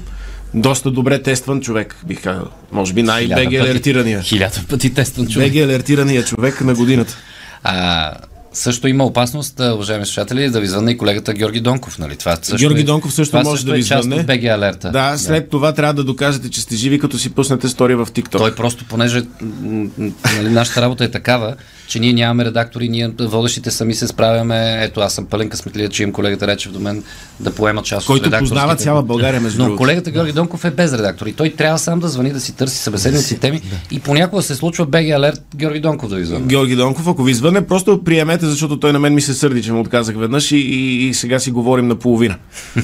Доста 0.54 0.92
добре 0.92 1.22
тестван 1.22 1.62
човек, 1.62 1.96
бих 2.06 2.24
казал. 2.24 2.48
Може 2.72 2.94
би 2.94 3.04
най-беги 3.04 3.58
алертирания. 3.58 4.22
Хиляда 4.22 4.62
пъти 4.70 4.94
тестван 4.94 5.28
човек. 5.28 5.48
Беги 5.48 5.62
алертирания 5.62 6.26
човек 6.26 6.62
на 6.62 6.74
годината. 6.74 7.18
А, 7.64 8.14
също 8.58 8.88
има 8.88 9.06
опасност, 9.06 9.60
уважаеми 9.60 10.06
слушатели, 10.06 10.50
да 10.50 10.60
ви 10.60 10.68
звънне 10.68 10.92
и 10.92 10.98
колегата 10.98 11.34
Георги 11.34 11.60
Донков, 11.60 12.00
нали? 12.00 12.16
Това 12.16 12.38
също 12.42 12.58
Георги 12.58 12.82
е, 12.82 12.84
Донков 12.84 13.14
също 13.14 13.32
това 13.32 13.44
може 13.44 13.58
също 13.58 13.72
да 13.72 13.78
е 13.78 13.82
ви 13.82 13.86
част 13.88 14.04
звънне. 14.04 14.22
от 14.22 14.28
БГ 14.28 14.44
Алерта. 14.44 14.92
Да, 14.92 15.18
след 15.18 15.50
това 15.50 15.74
трябва 15.74 15.94
да 15.94 16.04
докажете, 16.04 16.50
че 16.50 16.62
сте 16.62 16.76
живи, 16.76 17.00
като 17.00 17.18
си 17.18 17.30
пуснете 17.30 17.70
стори 17.70 17.96
в 17.96 18.06
TikTok. 18.06 18.38
Той 18.38 18.56
просто, 18.56 18.86
понеже 18.86 19.22
нали, 19.42 20.50
нашата 20.50 20.82
работа 20.82 21.04
е 21.04 21.12
такава, 21.12 21.56
че 21.88 22.00
ние 22.00 22.14
нямаме 22.14 22.46
редактори, 22.46 22.90
ние 22.90 23.12
водещите 23.20 23.72
сами 23.72 23.94
се 23.94 24.08
справяме. 24.08 24.84
Ето, 24.84 25.00
аз 25.00 25.14
съм 25.14 25.26
пълен 25.26 25.50
късметлия, 25.50 25.90
че 25.90 26.04
имам 26.04 26.14
колегата 26.14 26.48
Речев 26.48 26.72
до 26.72 26.80
мен 26.80 27.04
да 27.40 27.52
поема 27.52 27.84
част 27.84 28.02
от 28.02 28.08
Който 28.08 28.40
познава 28.40 28.76
цяла 28.76 29.04
България, 29.04 29.42
между 29.42 29.58
Но 29.60 29.66
другото. 29.66 29.78
колегата 29.78 30.12
Георги 30.12 30.32
Донков 30.32 30.66
е 30.66 30.72
без 30.72 30.94
редактор 30.94 31.28
и 31.28 31.34
той 31.34 31.50
трябва 31.50 31.80
сам 31.80 32.00
да 32.00 32.08
звъни 32.08 32.32
да 32.32 32.40
си 32.40 32.56
търси 32.56 32.78
събеседници 32.78 33.40
теми 33.40 33.62
и 33.92 34.00
понякога 34.00 34.42
се 34.42 34.56
случва 34.56 34.86
БГ 34.86 35.10
Алерт 35.10 35.42
Георги 35.56 35.80
Донков 35.80 36.10
да 36.10 36.16
ви 36.16 36.26
звънне. 36.26 36.48
Георги 36.48 36.76
Донков, 36.76 37.08
ако 37.08 37.24
ви 37.24 37.34
звънне, 37.34 37.68
просто 37.68 38.04
приемете, 38.04 38.46
защото 38.50 38.80
той 38.80 38.94
на 38.94 39.00
мен 39.00 39.14
ми 39.14 39.22
се 39.22 39.34
сърди, 39.34 39.64
че 39.64 39.72
му 39.72 39.80
отказах 39.80 40.16
веднъж 40.18 40.52
и, 40.52 40.58
и, 40.58 41.08
и 41.08 41.14
сега 41.14 41.40
си 41.40 41.52
говорим 41.52 41.88
наполовина. 41.88 42.36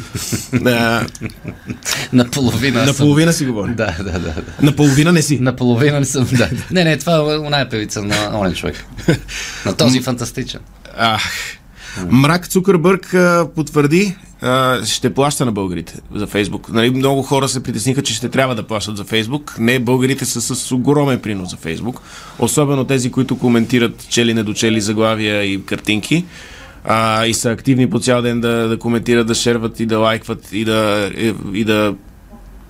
да, 0.54 1.06
Наполовина. 2.14 2.80
съм- 2.80 2.86
наполовина 2.88 3.34
си 3.34 3.46
говорим. 3.46 3.76
Да, 3.76 3.96
да, 3.98 4.04
да. 4.04 4.20
да. 4.20 4.34
Наполовина 4.62 5.12
не 5.12 5.22
си. 5.22 5.40
Наполовина 5.40 6.00
не 6.00 6.06
съм. 6.06 6.28
Да. 6.32 6.50
Не, 6.72 6.84
не, 6.84 6.98
това 6.98 7.16
е 7.16 7.38
оная 7.38 7.70
певица 7.70 8.02
на 8.04 8.40
онен 8.40 8.54
човек. 8.54 8.86
На 9.66 9.74
този 9.74 10.02
фантастичен. 10.02 10.60
Ах. 10.98 11.24
Мрак 12.10 12.48
Цукърбърг 12.48 13.16
потвърди, 13.56 14.16
ще 14.86 15.14
плаща 15.14 15.46
на 15.46 15.52
българите 15.52 16.00
за 16.16 16.28
Фейсбук. 16.28 16.70
Нали, 16.70 16.90
много 16.90 17.22
хора 17.22 17.50
се 17.50 17.64
притесниха, 17.64 18.02
че 18.02 18.14
ще 18.14 18.30
трябва 18.30 18.56
да 18.56 18.64
плащат 18.64 18.98
за 18.98 19.04
Фейсбук. 19.04 19.56
Не, 19.60 19.80
българите 19.80 20.26
са 20.26 20.42
с 20.42 20.72
огромен 20.72 21.20
принос 21.20 21.50
за 21.50 21.58
Фейсбук. 21.58 22.02
Особено 22.40 22.84
тези, 22.84 23.12
които 23.12 23.38
коментират 23.40 24.10
чели, 24.10 24.34
недочели 24.34 24.82
заглавия 24.82 25.44
и 25.44 25.66
картинки. 25.66 26.26
А, 26.86 27.26
и 27.26 27.34
са 27.34 27.52
активни 27.52 27.90
по 27.90 28.00
цял 28.00 28.22
ден 28.22 28.42
да, 28.42 28.68
да 28.68 28.80
коментират, 28.80 29.28
да 29.28 29.36
шерват 29.36 29.80
и 29.80 29.86
да 29.86 30.00
лайкват 30.00 30.50
и 30.52 30.66
да, 30.66 31.12
и 31.54 31.64
да 31.64 31.96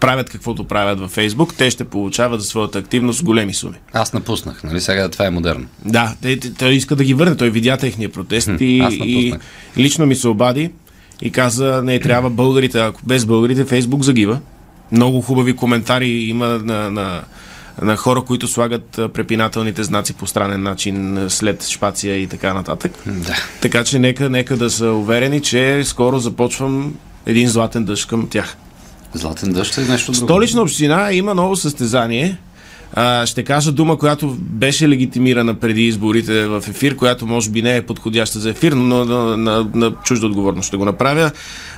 правят 0.07 0.29
каквото 0.29 0.63
правят 0.63 0.99
във 0.99 1.11
Фейсбук, 1.11 1.53
те 1.55 1.69
ще 1.69 1.83
получават 1.83 2.41
за 2.41 2.47
своята 2.47 2.79
активност 2.79 3.23
големи 3.23 3.53
суми. 3.53 3.75
Аз 3.93 4.13
напуснах, 4.13 4.63
нали? 4.63 4.81
Сега 4.81 5.09
това 5.09 5.25
е 5.25 5.29
модерно. 5.29 5.65
Да, 5.85 6.15
той, 6.21 6.39
той 6.59 6.73
иска 6.73 6.95
да 6.95 7.03
ги 7.03 7.13
върне. 7.13 7.35
Той 7.35 7.49
видя 7.49 7.77
техния 7.77 8.11
протест 8.11 8.47
Хм, 8.47 8.55
и, 8.59 8.77
и 9.03 9.33
лично 9.77 10.05
ми 10.05 10.15
се 10.15 10.27
обади 10.27 10.71
и 11.21 11.31
каза, 11.31 11.81
не 11.83 11.99
трябва 11.99 12.29
българите, 12.29 12.79
ако 12.79 13.01
без 13.05 13.25
българите 13.25 13.65
Фейсбук 13.65 14.03
загива. 14.03 14.39
Много 14.91 15.21
хубави 15.21 15.55
коментари 15.55 16.09
има 16.09 16.47
на, 16.47 16.91
на 16.91 17.21
на 17.81 17.97
хора, 17.97 18.21
които 18.21 18.47
слагат 18.47 18.99
препинателните 19.13 19.83
знаци 19.83 20.13
по 20.13 20.27
странен 20.27 20.63
начин 20.63 21.25
след 21.29 21.67
шпация 21.67 22.17
и 22.17 22.27
така 22.27 22.53
нататък. 22.53 22.91
Да. 23.05 23.35
Така 23.61 23.83
че 23.83 23.99
нека, 23.99 24.29
нека 24.29 24.57
да 24.57 24.69
са 24.69 24.91
уверени, 24.91 25.41
че 25.41 25.83
скоро 25.83 26.19
започвам 26.19 26.95
един 27.25 27.49
златен 27.49 27.85
дъжд 27.85 28.07
към 28.07 28.27
тях. 28.29 28.57
Златен 29.13 29.53
дъжд 29.53 29.77
е 29.77 29.81
нещо 29.81 30.11
друго. 30.11 30.25
Столична 30.27 30.61
община 30.61 31.11
има 31.11 31.33
ново 31.35 31.55
състезание. 31.55 32.37
А, 32.95 33.25
ще 33.25 33.43
кажа 33.43 33.71
дума, 33.71 33.97
която 33.97 34.35
беше 34.39 34.89
легитимирана 34.89 35.53
преди 35.53 35.81
изборите 35.81 36.45
в 36.47 36.63
ефир, 36.69 36.95
която 36.95 37.25
може 37.25 37.49
би 37.49 37.61
не 37.61 37.75
е 37.77 37.81
подходяща 37.81 38.39
за 38.39 38.49
ефир, 38.49 38.71
но 38.71 39.05
на, 39.05 39.37
на, 39.37 39.67
на 39.73 39.91
чужда 40.03 40.25
отговорност 40.25 40.67
ще 40.67 40.77
го 40.77 40.85
направя. 40.85 41.31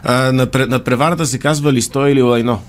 А, 0.03 0.31
на, 0.31 0.47
на 0.67 0.79
преварата 0.79 1.25
се 1.25 1.37
казва 1.39 1.73
листо 1.73 2.07
или 2.07 2.21
лайно. 2.21 2.59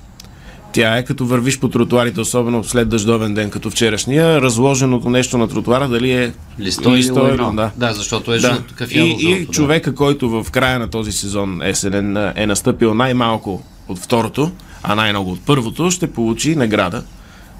Тя 0.73 0.97
е 0.97 1.05
като 1.05 1.27
вървиш 1.27 1.59
по 1.61 1.69
тротуарите, 1.69 2.21
особено 2.21 2.65
след 2.65 2.89
дъждовен 2.89 3.35
ден, 3.35 3.51
като 3.51 3.71
вчерашния, 3.71 4.41
разложеното 4.43 5.11
нещо 5.11 5.39
на 5.39 5.49
тротуара, 5.49 5.89
дали 5.89 6.13
е 6.13 6.33
Листо 6.61 6.97
или 6.97 7.11
лайно. 7.11 7.53
да. 7.57 7.71
Да, 7.77 7.93
защото 7.93 8.33
е 8.33 8.39
Да. 8.39 8.41
жълто, 8.49 8.75
кафяво 8.75 9.07
И, 9.07 9.11
и 9.11 9.19
жълто, 9.21 9.47
да. 9.47 9.53
човека, 9.53 9.95
който 9.95 10.31
в 10.31 10.51
края 10.51 10.79
на 10.79 10.89
този 10.89 11.13
сезон 11.13 11.61
есенен 11.63 12.33
е 12.37 12.47
настъпил 12.47 12.95
най-малко 12.95 13.63
от 13.89 13.99
второто, 13.99 14.53
а 14.83 14.95
най-много 14.95 15.31
от 15.31 15.41
първото, 15.41 15.91
ще 15.91 16.07
получи 16.07 16.57
награда 16.57 17.03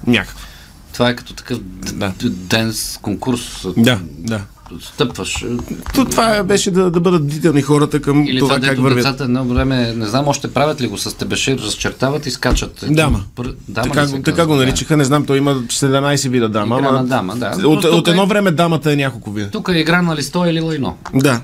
някаква. 0.07 0.39
Това 0.93 1.09
е 1.09 1.15
като 1.15 1.33
такъв 1.33 1.59
Да. 1.93 2.11
д- 2.11 2.29
ден 2.29 2.73
с 2.73 2.99
конкурс. 3.01 3.41
Да, 3.77 3.99
да. 4.09 4.41
Стъпваш. 4.83 5.45
То, 5.93 6.05
това 6.05 6.43
беше 6.43 6.71
да, 6.71 6.91
да 6.91 6.99
бъдат 6.99 7.25
бдителни 7.25 7.61
хората 7.61 8.01
към 8.01 8.23
Или 8.23 8.39
това, 8.39 8.47
това, 8.49 8.59
как 8.59 8.69
дето 8.69 8.81
вървят. 8.81 8.97
децата 8.97 9.23
едно 9.23 9.45
време, 9.45 9.93
не 9.93 10.05
знам, 10.05 10.27
още 10.27 10.53
правят 10.53 10.81
ли 10.81 10.87
го 10.87 10.97
с 10.97 11.13
тебеше, 11.13 11.57
разчертават 11.57 12.25
и 12.25 12.31
скачат. 12.31 12.85
Дама. 12.87 13.23
Дама 13.67 13.83
Така, 13.83 14.07
ли 14.07 14.23
така 14.23 14.45
го 14.45 14.55
наричаха, 14.55 14.97
не 14.97 15.03
знам, 15.03 15.25
той 15.25 15.37
има 15.37 15.55
17 15.55 16.29
вида 16.29 16.49
дама. 16.49 16.77
Игра 16.77 16.87
ама- 16.87 16.97
на 16.97 17.05
дама, 17.05 17.35
да. 17.35 17.67
От, 17.67 17.85
от 17.85 18.07
е- 18.07 18.11
едно 18.11 18.27
време 18.27 18.51
дамата 18.51 18.91
е 18.91 18.95
няколко 18.95 19.31
вида. 19.31 19.49
Тук 19.49 19.69
е 19.69 19.77
игра 19.77 20.01
на 20.01 20.15
листо 20.15 20.45
или 20.45 20.61
лайно. 20.61 20.97
Да. 21.13 21.41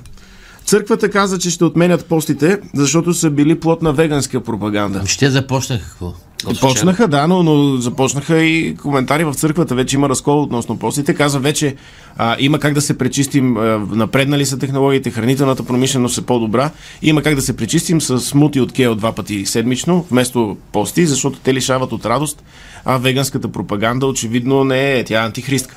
Църквата 0.65 1.09
каза, 1.09 1.39
че 1.39 1.49
ще 1.49 1.63
отменят 1.65 2.05
постите, 2.05 2.59
защото 2.73 3.13
са 3.13 3.29
били 3.29 3.59
плод 3.59 3.81
на 3.81 3.93
веганска 3.93 4.41
пропаганда. 4.41 5.03
Ще 5.05 5.29
започнаха 5.29 5.89
какво? 5.89 6.13
Почнаха, 6.61 7.07
да, 7.07 7.27
но, 7.27 7.43
но 7.43 7.77
започнаха 7.77 8.43
и 8.43 8.75
коментари 8.75 9.23
в 9.23 9.33
църквата. 9.33 9.75
Вече 9.75 9.95
има 9.95 10.09
разкол 10.09 10.41
относно 10.41 10.79
постите. 10.79 11.13
Казва 11.13 11.39
вече 11.39 11.75
а, 12.17 12.35
има 12.39 12.59
как 12.59 12.73
да 12.73 12.81
се 12.81 12.97
пречистим. 12.97 13.57
А, 13.57 13.79
напреднали 13.91 14.45
са 14.45 14.59
технологиите, 14.59 15.11
хранителната 15.11 15.63
промишленост 15.63 16.17
е 16.17 16.21
по-добра. 16.21 16.69
Има 17.01 17.21
как 17.21 17.35
да 17.35 17.41
се 17.41 17.55
пречистим 17.55 18.01
с 18.01 18.19
смути 18.19 18.59
от 18.59 18.71
кео 18.71 18.95
два 18.95 19.11
пъти 19.11 19.45
седмично, 19.45 20.05
вместо 20.11 20.57
пости, 20.71 21.05
защото 21.05 21.39
те 21.39 21.53
лишават 21.53 21.91
от 21.91 22.05
радост. 22.05 22.43
А 22.85 22.97
веганската 22.97 23.47
пропаганда 23.47 24.05
очевидно 24.05 24.63
не 24.63 24.93
е. 24.93 25.03
Тя 25.03 25.21
е 25.21 25.25
антихристка. 25.25 25.75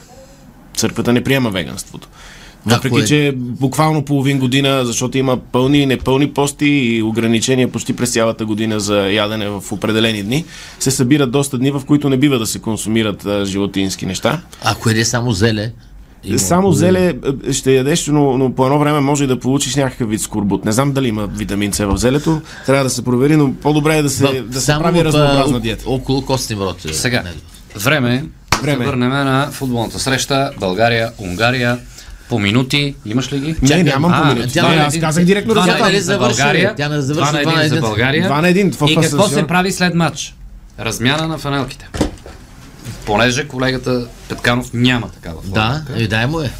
Църквата 0.77 1.13
не 1.13 1.25
приема 1.25 1.51
веганството. 1.51 2.09
Въпреки, 2.67 2.97
е? 2.97 3.05
че 3.05 3.33
буквално 3.37 4.03
половин 4.03 4.39
година, 4.39 4.85
защото 4.85 5.19
има 5.19 5.37
пълни 5.37 5.79
и 5.79 5.87
непълни 5.87 6.31
пости 6.31 6.67
и 6.67 7.03
ограничения 7.03 7.69
почти 7.69 7.93
през 7.93 8.11
цялата 8.11 8.47
година 8.47 8.81
за 8.81 8.97
ядене 8.99 9.49
в 9.49 9.63
определени 9.71 10.23
дни, 10.23 10.45
се 10.79 10.91
събират 10.91 11.31
доста 11.31 11.59
дни, 11.59 11.71
в 11.71 11.83
които 11.87 12.09
не 12.09 12.17
бива 12.17 12.39
да 12.39 12.47
се 12.47 12.59
консумират 12.59 13.27
а, 13.27 13.45
животински 13.45 14.07
неща. 14.07 14.41
Ако 14.65 14.91
еде 14.91 15.05
само 15.05 15.33
зеле, 15.33 15.73
има- 16.25 16.39
Само 16.39 16.73
зеле 16.73 17.15
е, 17.47 17.53
ще 17.53 17.73
ядеш, 17.73 18.07
но, 18.07 18.39
но 18.39 18.53
по 18.53 18.67
едно 18.67 18.79
време 18.79 19.01
може 19.01 19.25
и 19.25 19.27
да 19.27 19.39
получиш 19.39 19.75
някакъв 19.75 20.11
вид 20.11 20.21
скорбут. 20.21 20.65
Не 20.65 20.73
знам 20.73 20.93
дали 20.93 21.09
има 21.09 21.27
витамин 21.27 21.73
С 21.73 21.79
в 21.81 21.97
зелето, 21.97 22.41
трябва 22.67 22.85
да 22.85 22.91
се 22.91 23.05
провери, 23.05 23.37
но 23.37 23.55
по-добре 23.55 23.97
е 23.97 24.03
да 24.03 24.11
се, 24.11 24.25
В- 24.25 24.43
да 24.43 24.61
се 24.61 24.67
само 24.67 24.83
прави 24.83 25.05
разнообразна 25.05 25.61
диета. 25.61 25.85
Около 25.87 26.23
костни 26.23 26.57
врот. 26.57 26.85
е, 26.85 26.93
Сега, 26.93 27.23
нали. 27.23 27.35
време 27.77 28.15
е 28.15 28.19
да 28.19 28.63
Време. 28.63 28.85
върнем 28.87 29.11
на 29.11 29.49
футболната 29.53 29.99
среща 29.99 30.51
България-Унгария. 30.61 31.79
По 32.29 32.39
минути, 32.39 32.95
имаш 33.05 33.33
ли 33.33 33.39
ги? 33.39 33.57
Не, 33.63 33.69
Чакай, 33.69 33.83
нямам 33.83 34.13
а, 34.15 34.23
по 34.23 34.35
минути. 34.35 34.53
тя 34.53 34.85
аз 34.87 34.99
казах 35.01 35.25
директно 35.25 35.55
Два 35.55 35.67
нали 35.67 35.89
един 35.89 36.01
за 36.01 36.19
България. 36.19 36.75
тя 36.77 36.89
не 36.89 37.01
завърши 37.01 37.31
Два 37.31 37.39
на 37.39 37.43
два 37.43 37.53
на 37.53 37.59
един 37.59 37.69
за 37.69 37.75
един. 37.75 37.81
България. 37.81 38.25
Два 38.25 38.41
на 38.41 38.49
един, 38.49 38.71
това 38.71 38.87
И 38.91 38.97
какво 38.97 39.29
се 39.29 39.47
прави 39.47 39.73
след 39.73 39.95
матч? 39.95 40.35
Размяна 40.81 41.29
на 41.29 41.39
фанелките. 41.39 41.89
Понеже 43.07 43.49
колегата 43.49 44.07
Петканов 44.29 44.71
няма 44.73 45.09
такава 45.09 45.43
форма. 45.43 45.55
Да, 45.55 45.83
и 45.97 46.09
дай 46.09 46.27
му 46.27 46.41
е. 46.41 46.51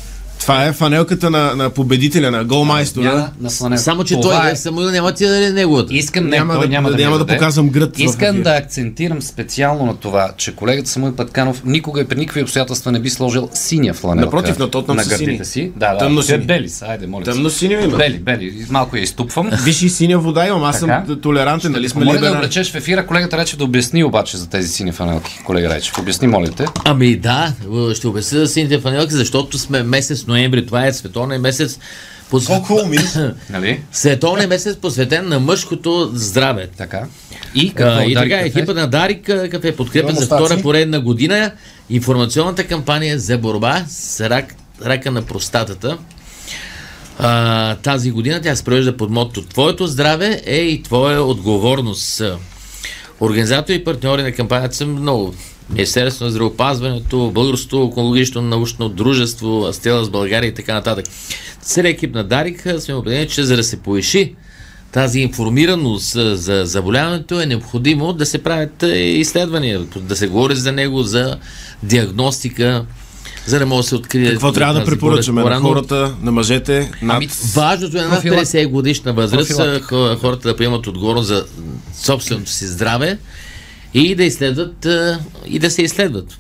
Това 0.47 0.65
е 0.65 0.73
фанелката 0.73 1.31
на, 1.31 1.57
на 1.57 1.71
победителя, 1.71 2.31
на 2.31 2.45
голмайстора. 2.45 3.05
Няма 3.05 3.29
на 3.41 3.51
фанелка. 3.51 3.83
Само, 3.83 4.05
че 4.05 4.15
Това 4.15 4.41
той 4.43 4.51
е. 4.51 4.57
Самуил 4.57 4.91
няма 4.91 5.13
ти 5.13 5.25
да 5.25 5.31
даде 5.31 5.53
неговата. 5.53 5.95
Искам, 5.95 6.25
не, 6.25 6.37
Няма 6.37 6.55
той 6.55 6.63
да- 6.63 6.69
няма 6.69 6.91
да, 6.91 6.97
няма 6.97 7.19
да 7.19 7.25
даде. 7.25 7.35
показвам 7.35 7.69
гръд 7.69 7.99
Искам 7.99 8.43
да 8.43 8.51
акцентирам 8.51 9.23
специално 9.23 9.87
на 9.87 9.97
това, 9.97 10.33
че 10.37 10.55
колегата 10.55 10.91
Самуил 10.91 11.13
Петканов 11.13 11.63
никога 11.65 12.01
и 12.01 12.05
при 12.05 12.17
никакви 12.17 12.43
обстоятелства 12.43 12.93
не 12.93 12.99
би 12.99 13.11
сложил 13.11 13.49
синя 13.55 13.95
фланелка 13.95 14.25
Напротив, 14.27 14.59
на 14.59 14.71
Тотнам 14.71 14.97
на 14.97 15.05
гърдите 15.05 15.25
сини. 15.25 15.45
си. 15.45 15.73
Да, 15.77 15.93
да, 15.93 15.99
Тъмно 15.99 16.23
сини. 16.23 16.39
бели 16.39 16.69
са, 16.69 16.87
айде, 16.87 17.07
моля. 17.07 17.25
Тъмно 17.25 17.51
синьо 17.51 17.81
има. 17.81 17.97
Бели, 17.97 18.19
бели. 18.19 18.67
Малко 18.71 18.97
я 18.97 19.03
изтупвам. 19.03 19.51
Виж 19.65 19.83
и 19.83 19.89
синя 19.89 20.19
вода 20.19 20.47
имам, 20.47 20.65
аз 20.65 20.79
съм 20.79 20.91
толерантен, 21.23 21.73
нали 21.73 21.89
сме 21.89 22.05
Моля 22.05 22.19
да 22.19 22.33
облечеш 22.33 22.73
в 22.73 22.75
ефира 22.75 23.07
колегата 23.07 23.39
Речев 23.39 23.59
да 23.59 23.65
обясни 23.65 24.05
обаче 24.05 24.37
за 24.37 24.49
тези 24.49 24.69
сини 24.69 24.93
фанелки. 24.93 25.41
Колега 25.45 25.69
Речев, 25.71 25.99
обясни, 25.99 26.29
моля 26.29 26.49
те. 26.49 26.65
Ами 26.85 27.17
да, 27.17 27.53
ще 27.95 28.09
обясня 28.09 28.39
за 28.39 28.47
сините 28.47 28.81
фанелки, 28.81 29.13
защото 29.13 29.59
сме 29.59 29.83
месец 29.83 30.27
ноември, 30.37 30.67
това 30.67 30.87
е 30.87 30.93
световен 30.93 31.41
месец. 31.41 31.79
Посв... 32.31 32.51
Нали? 33.51 33.81
Световен 33.93 34.49
месец 34.49 34.77
посветен 34.77 35.29
на 35.29 35.41
мъжкото 35.41 36.11
здраве. 36.15 36.69
Така. 36.77 37.07
И 37.55 37.73
какво? 37.75 38.01
А, 38.01 38.05
и 38.05 38.15
така, 38.15 38.37
екипа 38.37 38.73
на 38.73 38.87
Дарик 38.87 39.25
кафе 39.51 39.77
подкрепя 39.77 40.13
за 40.13 40.27
втора 40.27 40.63
поредна 40.63 41.01
година 41.01 41.53
информационната 41.91 42.65
кампания 42.67 43.19
за 43.19 43.39
борба 43.39 43.85
с 43.89 44.31
рак, 44.31 44.55
рака 44.85 45.11
на 45.11 45.23
простатата. 45.23 45.99
А, 47.19 47.75
тази 47.75 48.11
година 48.11 48.41
тя 48.43 48.57
се 48.57 48.65
провежда 48.65 48.97
под 48.97 49.11
мотото 49.11 49.43
Твоето 49.43 49.87
здраве 49.87 50.43
е 50.47 50.57
и 50.57 50.83
твоя 50.83 51.23
отговорност. 51.23 52.23
Организатори 53.21 53.77
и 53.77 53.85
партньори 53.85 54.23
на 54.23 54.33
кампанията 54.33 54.77
са 54.77 54.87
много. 54.87 55.35
Министерството 55.71 56.25
на 56.25 56.31
здравеопазването, 56.31 57.31
Българското 57.35 57.83
онкологично 57.83 58.43
научно 58.43 58.89
дружество, 58.89 59.67
Астела 59.67 60.05
с 60.05 60.11
България 60.11 60.49
и 60.49 60.55
така 60.55 60.75
нататък. 60.75 61.07
Целият 61.63 61.97
екип 61.97 62.15
на 62.15 62.25
Дарик 62.25 62.67
сме 62.79 62.95
убедени, 62.95 63.29
че 63.29 63.45
за 63.45 63.57
да 63.57 63.65
се 63.65 63.77
повиши 63.77 64.35
тази 64.93 65.21
информираност 65.21 66.17
за 66.39 66.63
заболяването 66.65 67.41
е 67.41 67.47
необходимо 67.47 68.13
да 68.13 68.27
се 68.27 68.43
правят 68.43 68.85
изследвания, 68.97 69.81
да 69.97 70.17
се 70.17 70.27
говори 70.27 70.57
за 70.57 70.73
него, 70.73 71.03
за 71.03 71.37
диагностика, 71.83 72.85
за 73.47 73.59
да 73.59 73.67
може 73.67 73.85
да 73.85 73.89
се 73.89 73.95
открие. 73.95 74.31
Какво 74.31 74.53
трябва 74.53 74.75
да 74.75 74.85
препоръчаме 74.85 75.45
на 75.45 75.61
хората, 75.61 76.15
на 76.23 76.33
мъжете? 76.33 76.91
Над... 77.03 77.17
Ами, 77.17 77.29
Важното 77.55 77.99
е 77.99 78.01
на 78.01 78.09
над 78.09 78.23
Профилак- 78.23 78.45
50 78.45 78.69
годишна 78.69 79.13
възраст 79.13 79.53
хората 80.21 80.49
да 80.49 80.57
приемат 80.57 80.87
отговорност 80.87 81.29
за 81.29 81.45
собственото 82.03 82.51
си 82.51 82.67
здраве 82.67 83.19
и 83.97 84.15
да 84.15 84.25
изследват 84.25 84.87
и 85.47 85.59
да 85.59 85.71
се 85.71 85.83
изследват. 85.83 86.39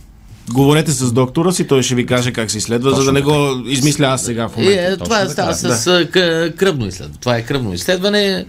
Говорете 0.50 0.90
с 0.90 1.12
доктора 1.12 1.52
си, 1.52 1.66
той 1.66 1.82
ще 1.82 1.94
ви 1.94 2.06
каже 2.06 2.32
как 2.32 2.50
се 2.50 2.58
изследва, 2.58 2.90
за 2.90 3.04
да 3.04 3.12
не 3.12 3.22
го 3.22 3.32
измисля 3.66 4.06
аз 4.06 4.22
сега 4.22 4.48
в 4.48 4.56
момента. 4.56 4.82
е, 4.82 4.96
това 4.96 5.18
така, 5.28 5.54
става 5.54 5.54
с 5.54 6.06
кръвно 6.56 6.86
изследване. 6.86 7.18
Това 7.20 7.36
е 7.36 7.42
кръвно 7.42 7.74
изследване, 7.74 8.46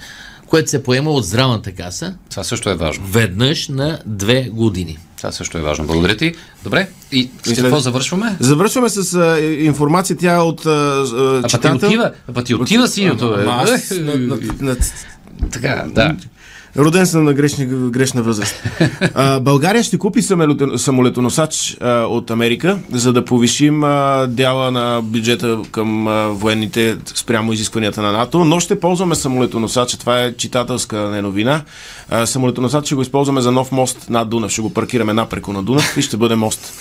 което 0.48 0.70
се 0.70 0.84
поема 0.84 1.12
от 1.12 1.26
здравната 1.26 1.72
каса 1.72 2.16
Това 2.30 2.44
също 2.44 2.70
е 2.70 2.76
важно. 2.76 3.06
веднъж 3.08 3.68
на 3.68 4.00
две 4.06 4.42
години. 4.44 4.98
Това 5.18 5.32
също 5.32 5.58
е 5.58 5.62
важно. 5.62 5.86
Благодаря 5.86 6.18
ти. 6.18 6.34
Добре. 6.64 6.88
И 7.12 7.30
с 7.44 7.54
какво 7.54 7.80
завършваме? 7.80 8.36
Завършваме 8.40 8.90
с 8.90 9.14
а, 9.14 9.40
информация, 9.42 10.18
тя 10.18 10.36
е 10.36 10.40
от 10.40 10.66
а, 10.66 10.70
а, 10.70 11.38
А 11.38 11.42
па 11.42 11.48
ти 11.48 11.50
читател. 11.50 11.88
отива, 11.90 12.12
а 12.30 12.34
па 12.34 12.44
ти 12.44 12.56
отива 12.56 12.88
синьото, 12.88 13.30
бе. 13.30 13.42
Ама 13.42 13.64
аз 13.64 13.90
на, 13.92 14.16
на, 14.16 14.38
на, 14.60 14.76
Така, 15.52 15.86
да. 15.88 16.16
Роден 16.78 17.06
съм 17.08 17.24
на 17.24 17.34
грешни, 17.34 17.66
грешна 17.66 18.24
възраст. 18.24 18.64
А, 19.14 19.40
България 19.40 19.84
ще 19.84 19.98
купи 19.98 20.22
самолето- 20.22 20.78
самолетоносач 20.78 21.78
а, 21.82 21.92
от 22.02 22.32
Америка, 22.32 22.78
за 22.92 23.14
да 23.14 23.26
повишим 23.26 23.84
а, 23.84 24.28
дяла 24.30 24.72
на 24.72 25.02
бюджета 25.04 25.60
към 25.72 26.08
а, 26.08 26.28
военните 26.28 26.98
спрямо 27.16 27.54
изискванията 27.54 28.02
на 28.02 28.12
НАТО, 28.12 28.46
но 28.46 28.60
ще 28.60 28.80
ползваме 28.80 29.16
самолетоносача. 29.16 29.98
Това 30.00 30.20
е 30.22 30.34
читателска 30.34 30.98
не 30.98 31.22
новина. 31.22 31.62
А, 32.10 32.26
самолетоносач 32.26 32.86
ще 32.86 32.96
го 32.96 33.02
използваме 33.02 33.42
за 33.42 33.52
нов 33.52 33.72
мост 33.72 34.06
над 34.10 34.30
Дунав. 34.30 34.52
Ще 34.52 34.62
го 34.62 34.74
паркираме 34.74 35.14
напреко 35.14 35.54
на 35.54 35.64
Дунав 35.64 35.98
и 35.98 36.02
ще 36.02 36.18
бъде 36.18 36.36
мост. 36.36 36.74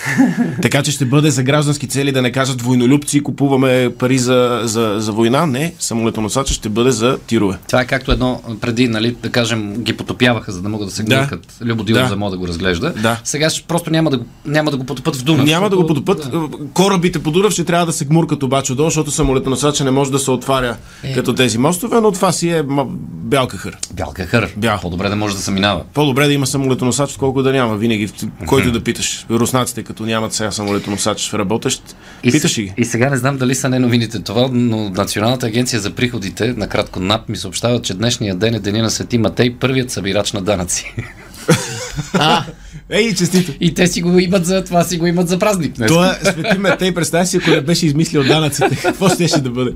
така 0.62 0.82
че 0.82 0.90
ще 0.90 1.04
бъде 1.04 1.30
за 1.30 1.42
граждански 1.42 1.88
цели 1.88 2.12
да 2.12 2.22
не 2.22 2.32
кажат 2.32 2.62
войнолюбци, 2.62 3.22
купуваме 3.22 3.90
пари 3.98 4.18
за, 4.18 4.60
за, 4.64 4.94
за 4.98 5.12
война. 5.12 5.46
Не, 5.46 5.74
самолетоносача 5.78 6.54
ще 6.54 6.68
бъде 6.68 6.90
за 6.90 7.18
тирове. 7.18 7.56
Това 7.68 7.80
е 7.80 7.86
както 7.86 8.12
едно 8.12 8.42
преди, 8.60 8.88
нали, 8.88 9.16
да 9.22 9.30
кажем, 9.30 9.75
ги 9.78 9.92
потопяваха, 9.92 10.52
за 10.52 10.62
да 10.62 10.68
могат 10.68 10.88
да 10.88 10.94
се 10.94 11.02
Да. 11.02 11.16
гмуркат. 11.16 11.54
Любо 11.62 11.84
Дилов 11.84 12.02
Да. 12.02 12.08
да 12.08 12.16
мога 12.16 12.30
да 12.30 12.36
го 12.36 12.48
разглежда. 12.48 12.92
Да. 12.92 13.20
Сега 13.24 13.48
просто 13.68 13.90
няма 13.90 14.10
да, 14.10 14.20
няма 14.46 14.70
да 14.70 14.76
го 14.76 14.84
потопят 14.84 15.16
в 15.16 15.22
Дунав. 15.24 15.46
Няма 15.46 15.70
да 15.70 15.76
го 15.76 15.82
защото- 15.82 16.04
потопят. 16.04 16.32
Корабите 16.72 17.18
по 17.18 17.30
Дунав 17.30 17.52
ще 17.52 17.64
трябва 17.64 17.86
да 17.86 17.92
се 17.92 18.04
гмуркат 18.04 18.42
обаче 18.42 18.72
отдолу, 18.72 18.90
защото 18.90 19.10
самолетоносача 19.10 19.84
не 19.84 19.90
може 19.90 20.10
да 20.10 20.18
се 20.18 20.30
отваря 20.30 20.76
Е. 21.02 21.14
като 21.14 21.34
тези 21.34 21.58
мостове, 21.58 22.00
но 22.00 22.12
това 22.12 22.32
си 22.32 22.48
е 22.48 22.62
ма, 22.62 22.86
бял 23.02 23.46
кахър. 23.48 23.76
Бял 23.92 24.12
кахър. 24.14 24.52
Бял. 24.56 24.78
По-добре 24.82 25.08
да 25.08 25.16
може 25.16 25.36
да 25.36 25.42
се 25.42 25.50
минава. 25.50 25.82
По-добре 25.94 26.26
да 26.26 26.32
има 26.32 26.46
самолетоносач, 26.46 27.10
отколкото 27.10 27.42
да 27.42 27.52
няма. 27.52 27.76
Винаги, 27.76 28.08
който 28.46 28.72
да 28.72 28.80
питаш. 28.80 29.26
Руснаците, 29.30 29.82
като 29.82 30.02
нямат 30.02 30.32
сега 30.32 30.50
самолетоносач 30.50 31.32
работещ, 31.34 31.96
питаш 32.22 32.52
се- 32.52 32.62
ги. 32.62 32.74
и 32.76 32.84
сега 32.84 33.10
не 33.10 33.16
знам 33.16 33.36
дали 33.36 33.54
са 33.54 33.68
не 33.68 33.78
новините 33.78 34.20
това, 34.20 34.48
но 34.52 34.90
Националната 34.90 35.46
агенция 35.46 35.80
за 35.80 35.90
приходите, 35.90 36.54
накратко 36.56 37.00
НАП, 37.00 37.28
ми 37.28 37.36
съобщава, 37.36 37.82
че 37.82 37.94
днешния 37.94 38.34
ден 38.34 38.54
е 38.54 38.60
деня 38.60 38.82
на 38.82 38.90
Свети 38.90 39.18
Матей, 39.18 39.54
първият 39.66 39.90
събирач 39.90 40.32
на 40.32 40.42
данъци. 40.42 40.94
А, 42.14 42.44
Ей, 42.90 43.14
честито! 43.14 43.52
И 43.60 43.74
те 43.74 43.86
си 43.86 44.02
го 44.02 44.18
имат 44.18 44.46
за 44.46 44.64
това, 44.64 44.84
си 44.84 44.98
го 44.98 45.06
имат 45.06 45.28
за 45.28 45.38
празник 45.38 45.72
днес. 45.72 45.88
Това 45.88 46.10
е 46.12 46.24
свети 46.24 46.58
Метей, 46.58 46.94
представи 46.94 47.26
си, 47.26 47.36
ако 47.36 47.50
не 47.50 47.60
беше 47.60 47.86
измислил 47.86 48.24
данъците, 48.24 48.76
какво 48.82 49.08
щеше 49.08 49.38
да 49.38 49.50
бъде? 49.50 49.70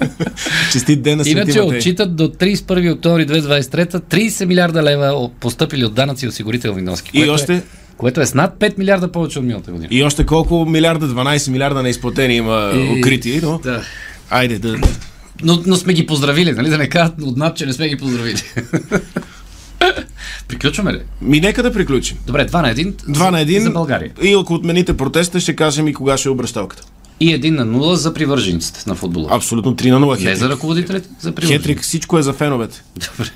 Честит 0.72 1.02
ден 1.02 1.18
на 1.18 1.24
Свети 1.24 1.38
Иначе 1.38 1.60
Матей. 1.60 1.78
отчитат 1.78 2.16
до 2.16 2.24
31 2.24 2.60
октомври 2.90 3.26
2023 3.26 3.86
30 4.00 4.44
милиарда 4.44 4.82
лева 4.82 5.30
постъпили 5.30 5.84
от 5.84 5.94
данъци 5.94 6.24
и 6.24 6.28
осигурителни 6.28 6.82
носки. 6.82 7.10
И 7.14 7.30
още, 7.30 7.54
Е, 7.54 7.62
което 7.96 8.20
е 8.20 8.26
с 8.26 8.34
над 8.34 8.54
5 8.54 8.78
милиарда 8.78 9.12
повече 9.12 9.38
от 9.38 9.44
миналата 9.44 9.70
година. 9.70 9.88
и 9.90 10.02
още 10.02 10.26
колко 10.26 10.64
милиарда, 10.64 11.06
12 11.06 11.48
милиарда 11.48 11.82
неизплатени 11.82 12.34
има 12.34 12.72
И- 12.74 12.98
укрити, 12.98 13.40
но 13.42 13.58
Да. 13.58 13.82
айде 14.30 14.58
да... 14.58 14.76
Но, 15.42 15.62
но 15.66 15.76
сме 15.76 15.92
ги 15.92 16.06
поздравили, 16.06 16.52
нали? 16.52 16.68
Да 16.68 16.78
не 16.78 16.88
кажат 16.88 17.14
от 17.22 17.36
НАП, 17.36 17.56
че 17.56 17.66
не 17.66 17.72
сме 17.72 17.88
ги 17.88 17.96
поздравили. 17.96 18.42
Приключваме 20.48 20.92
ли? 20.92 21.00
Ми 21.22 21.40
нека 21.40 21.62
да 21.62 21.72
приключим. 21.72 22.16
Добре, 22.26 22.44
два 22.44 22.62
на 22.62 22.70
един. 22.70 22.94
Два 23.08 23.30
на 23.30 23.40
един. 23.40 23.62
За 23.62 23.70
България. 23.70 24.10
И 24.22 24.36
ако 24.40 24.54
отмените 24.54 24.96
протеста, 24.96 25.40
ще 25.40 25.56
кажем 25.56 25.88
и 25.88 25.94
кога 25.94 26.16
ще 26.16 26.28
е 26.28 26.32
обращалката. 26.32 26.82
И 27.20 27.32
един 27.32 27.54
на 27.54 27.64
нула 27.64 27.96
за 27.96 28.14
привържениците 28.14 28.84
на 28.86 28.94
футбола. 28.94 29.28
Абсолютно 29.30 29.76
3 29.76 29.90
на 29.90 30.00
0 30.00 30.24
Не 30.24 30.36
за 30.36 30.48
ръководителите, 30.48 31.08
за 31.20 31.32
привържениците. 31.32 31.68
Хетрик, 31.68 31.82
всичко 31.82 32.18
е 32.18 32.22
за 32.22 32.32
феновете. 32.32 32.82
Добре. 32.94 33.30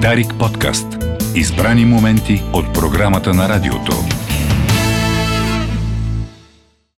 Дарик 0.00 0.34
подкаст. 0.38 0.86
Избрани 1.34 1.84
моменти 1.84 2.42
от 2.52 2.74
програмата 2.74 3.34
на 3.34 3.48
радиото. 3.48 3.92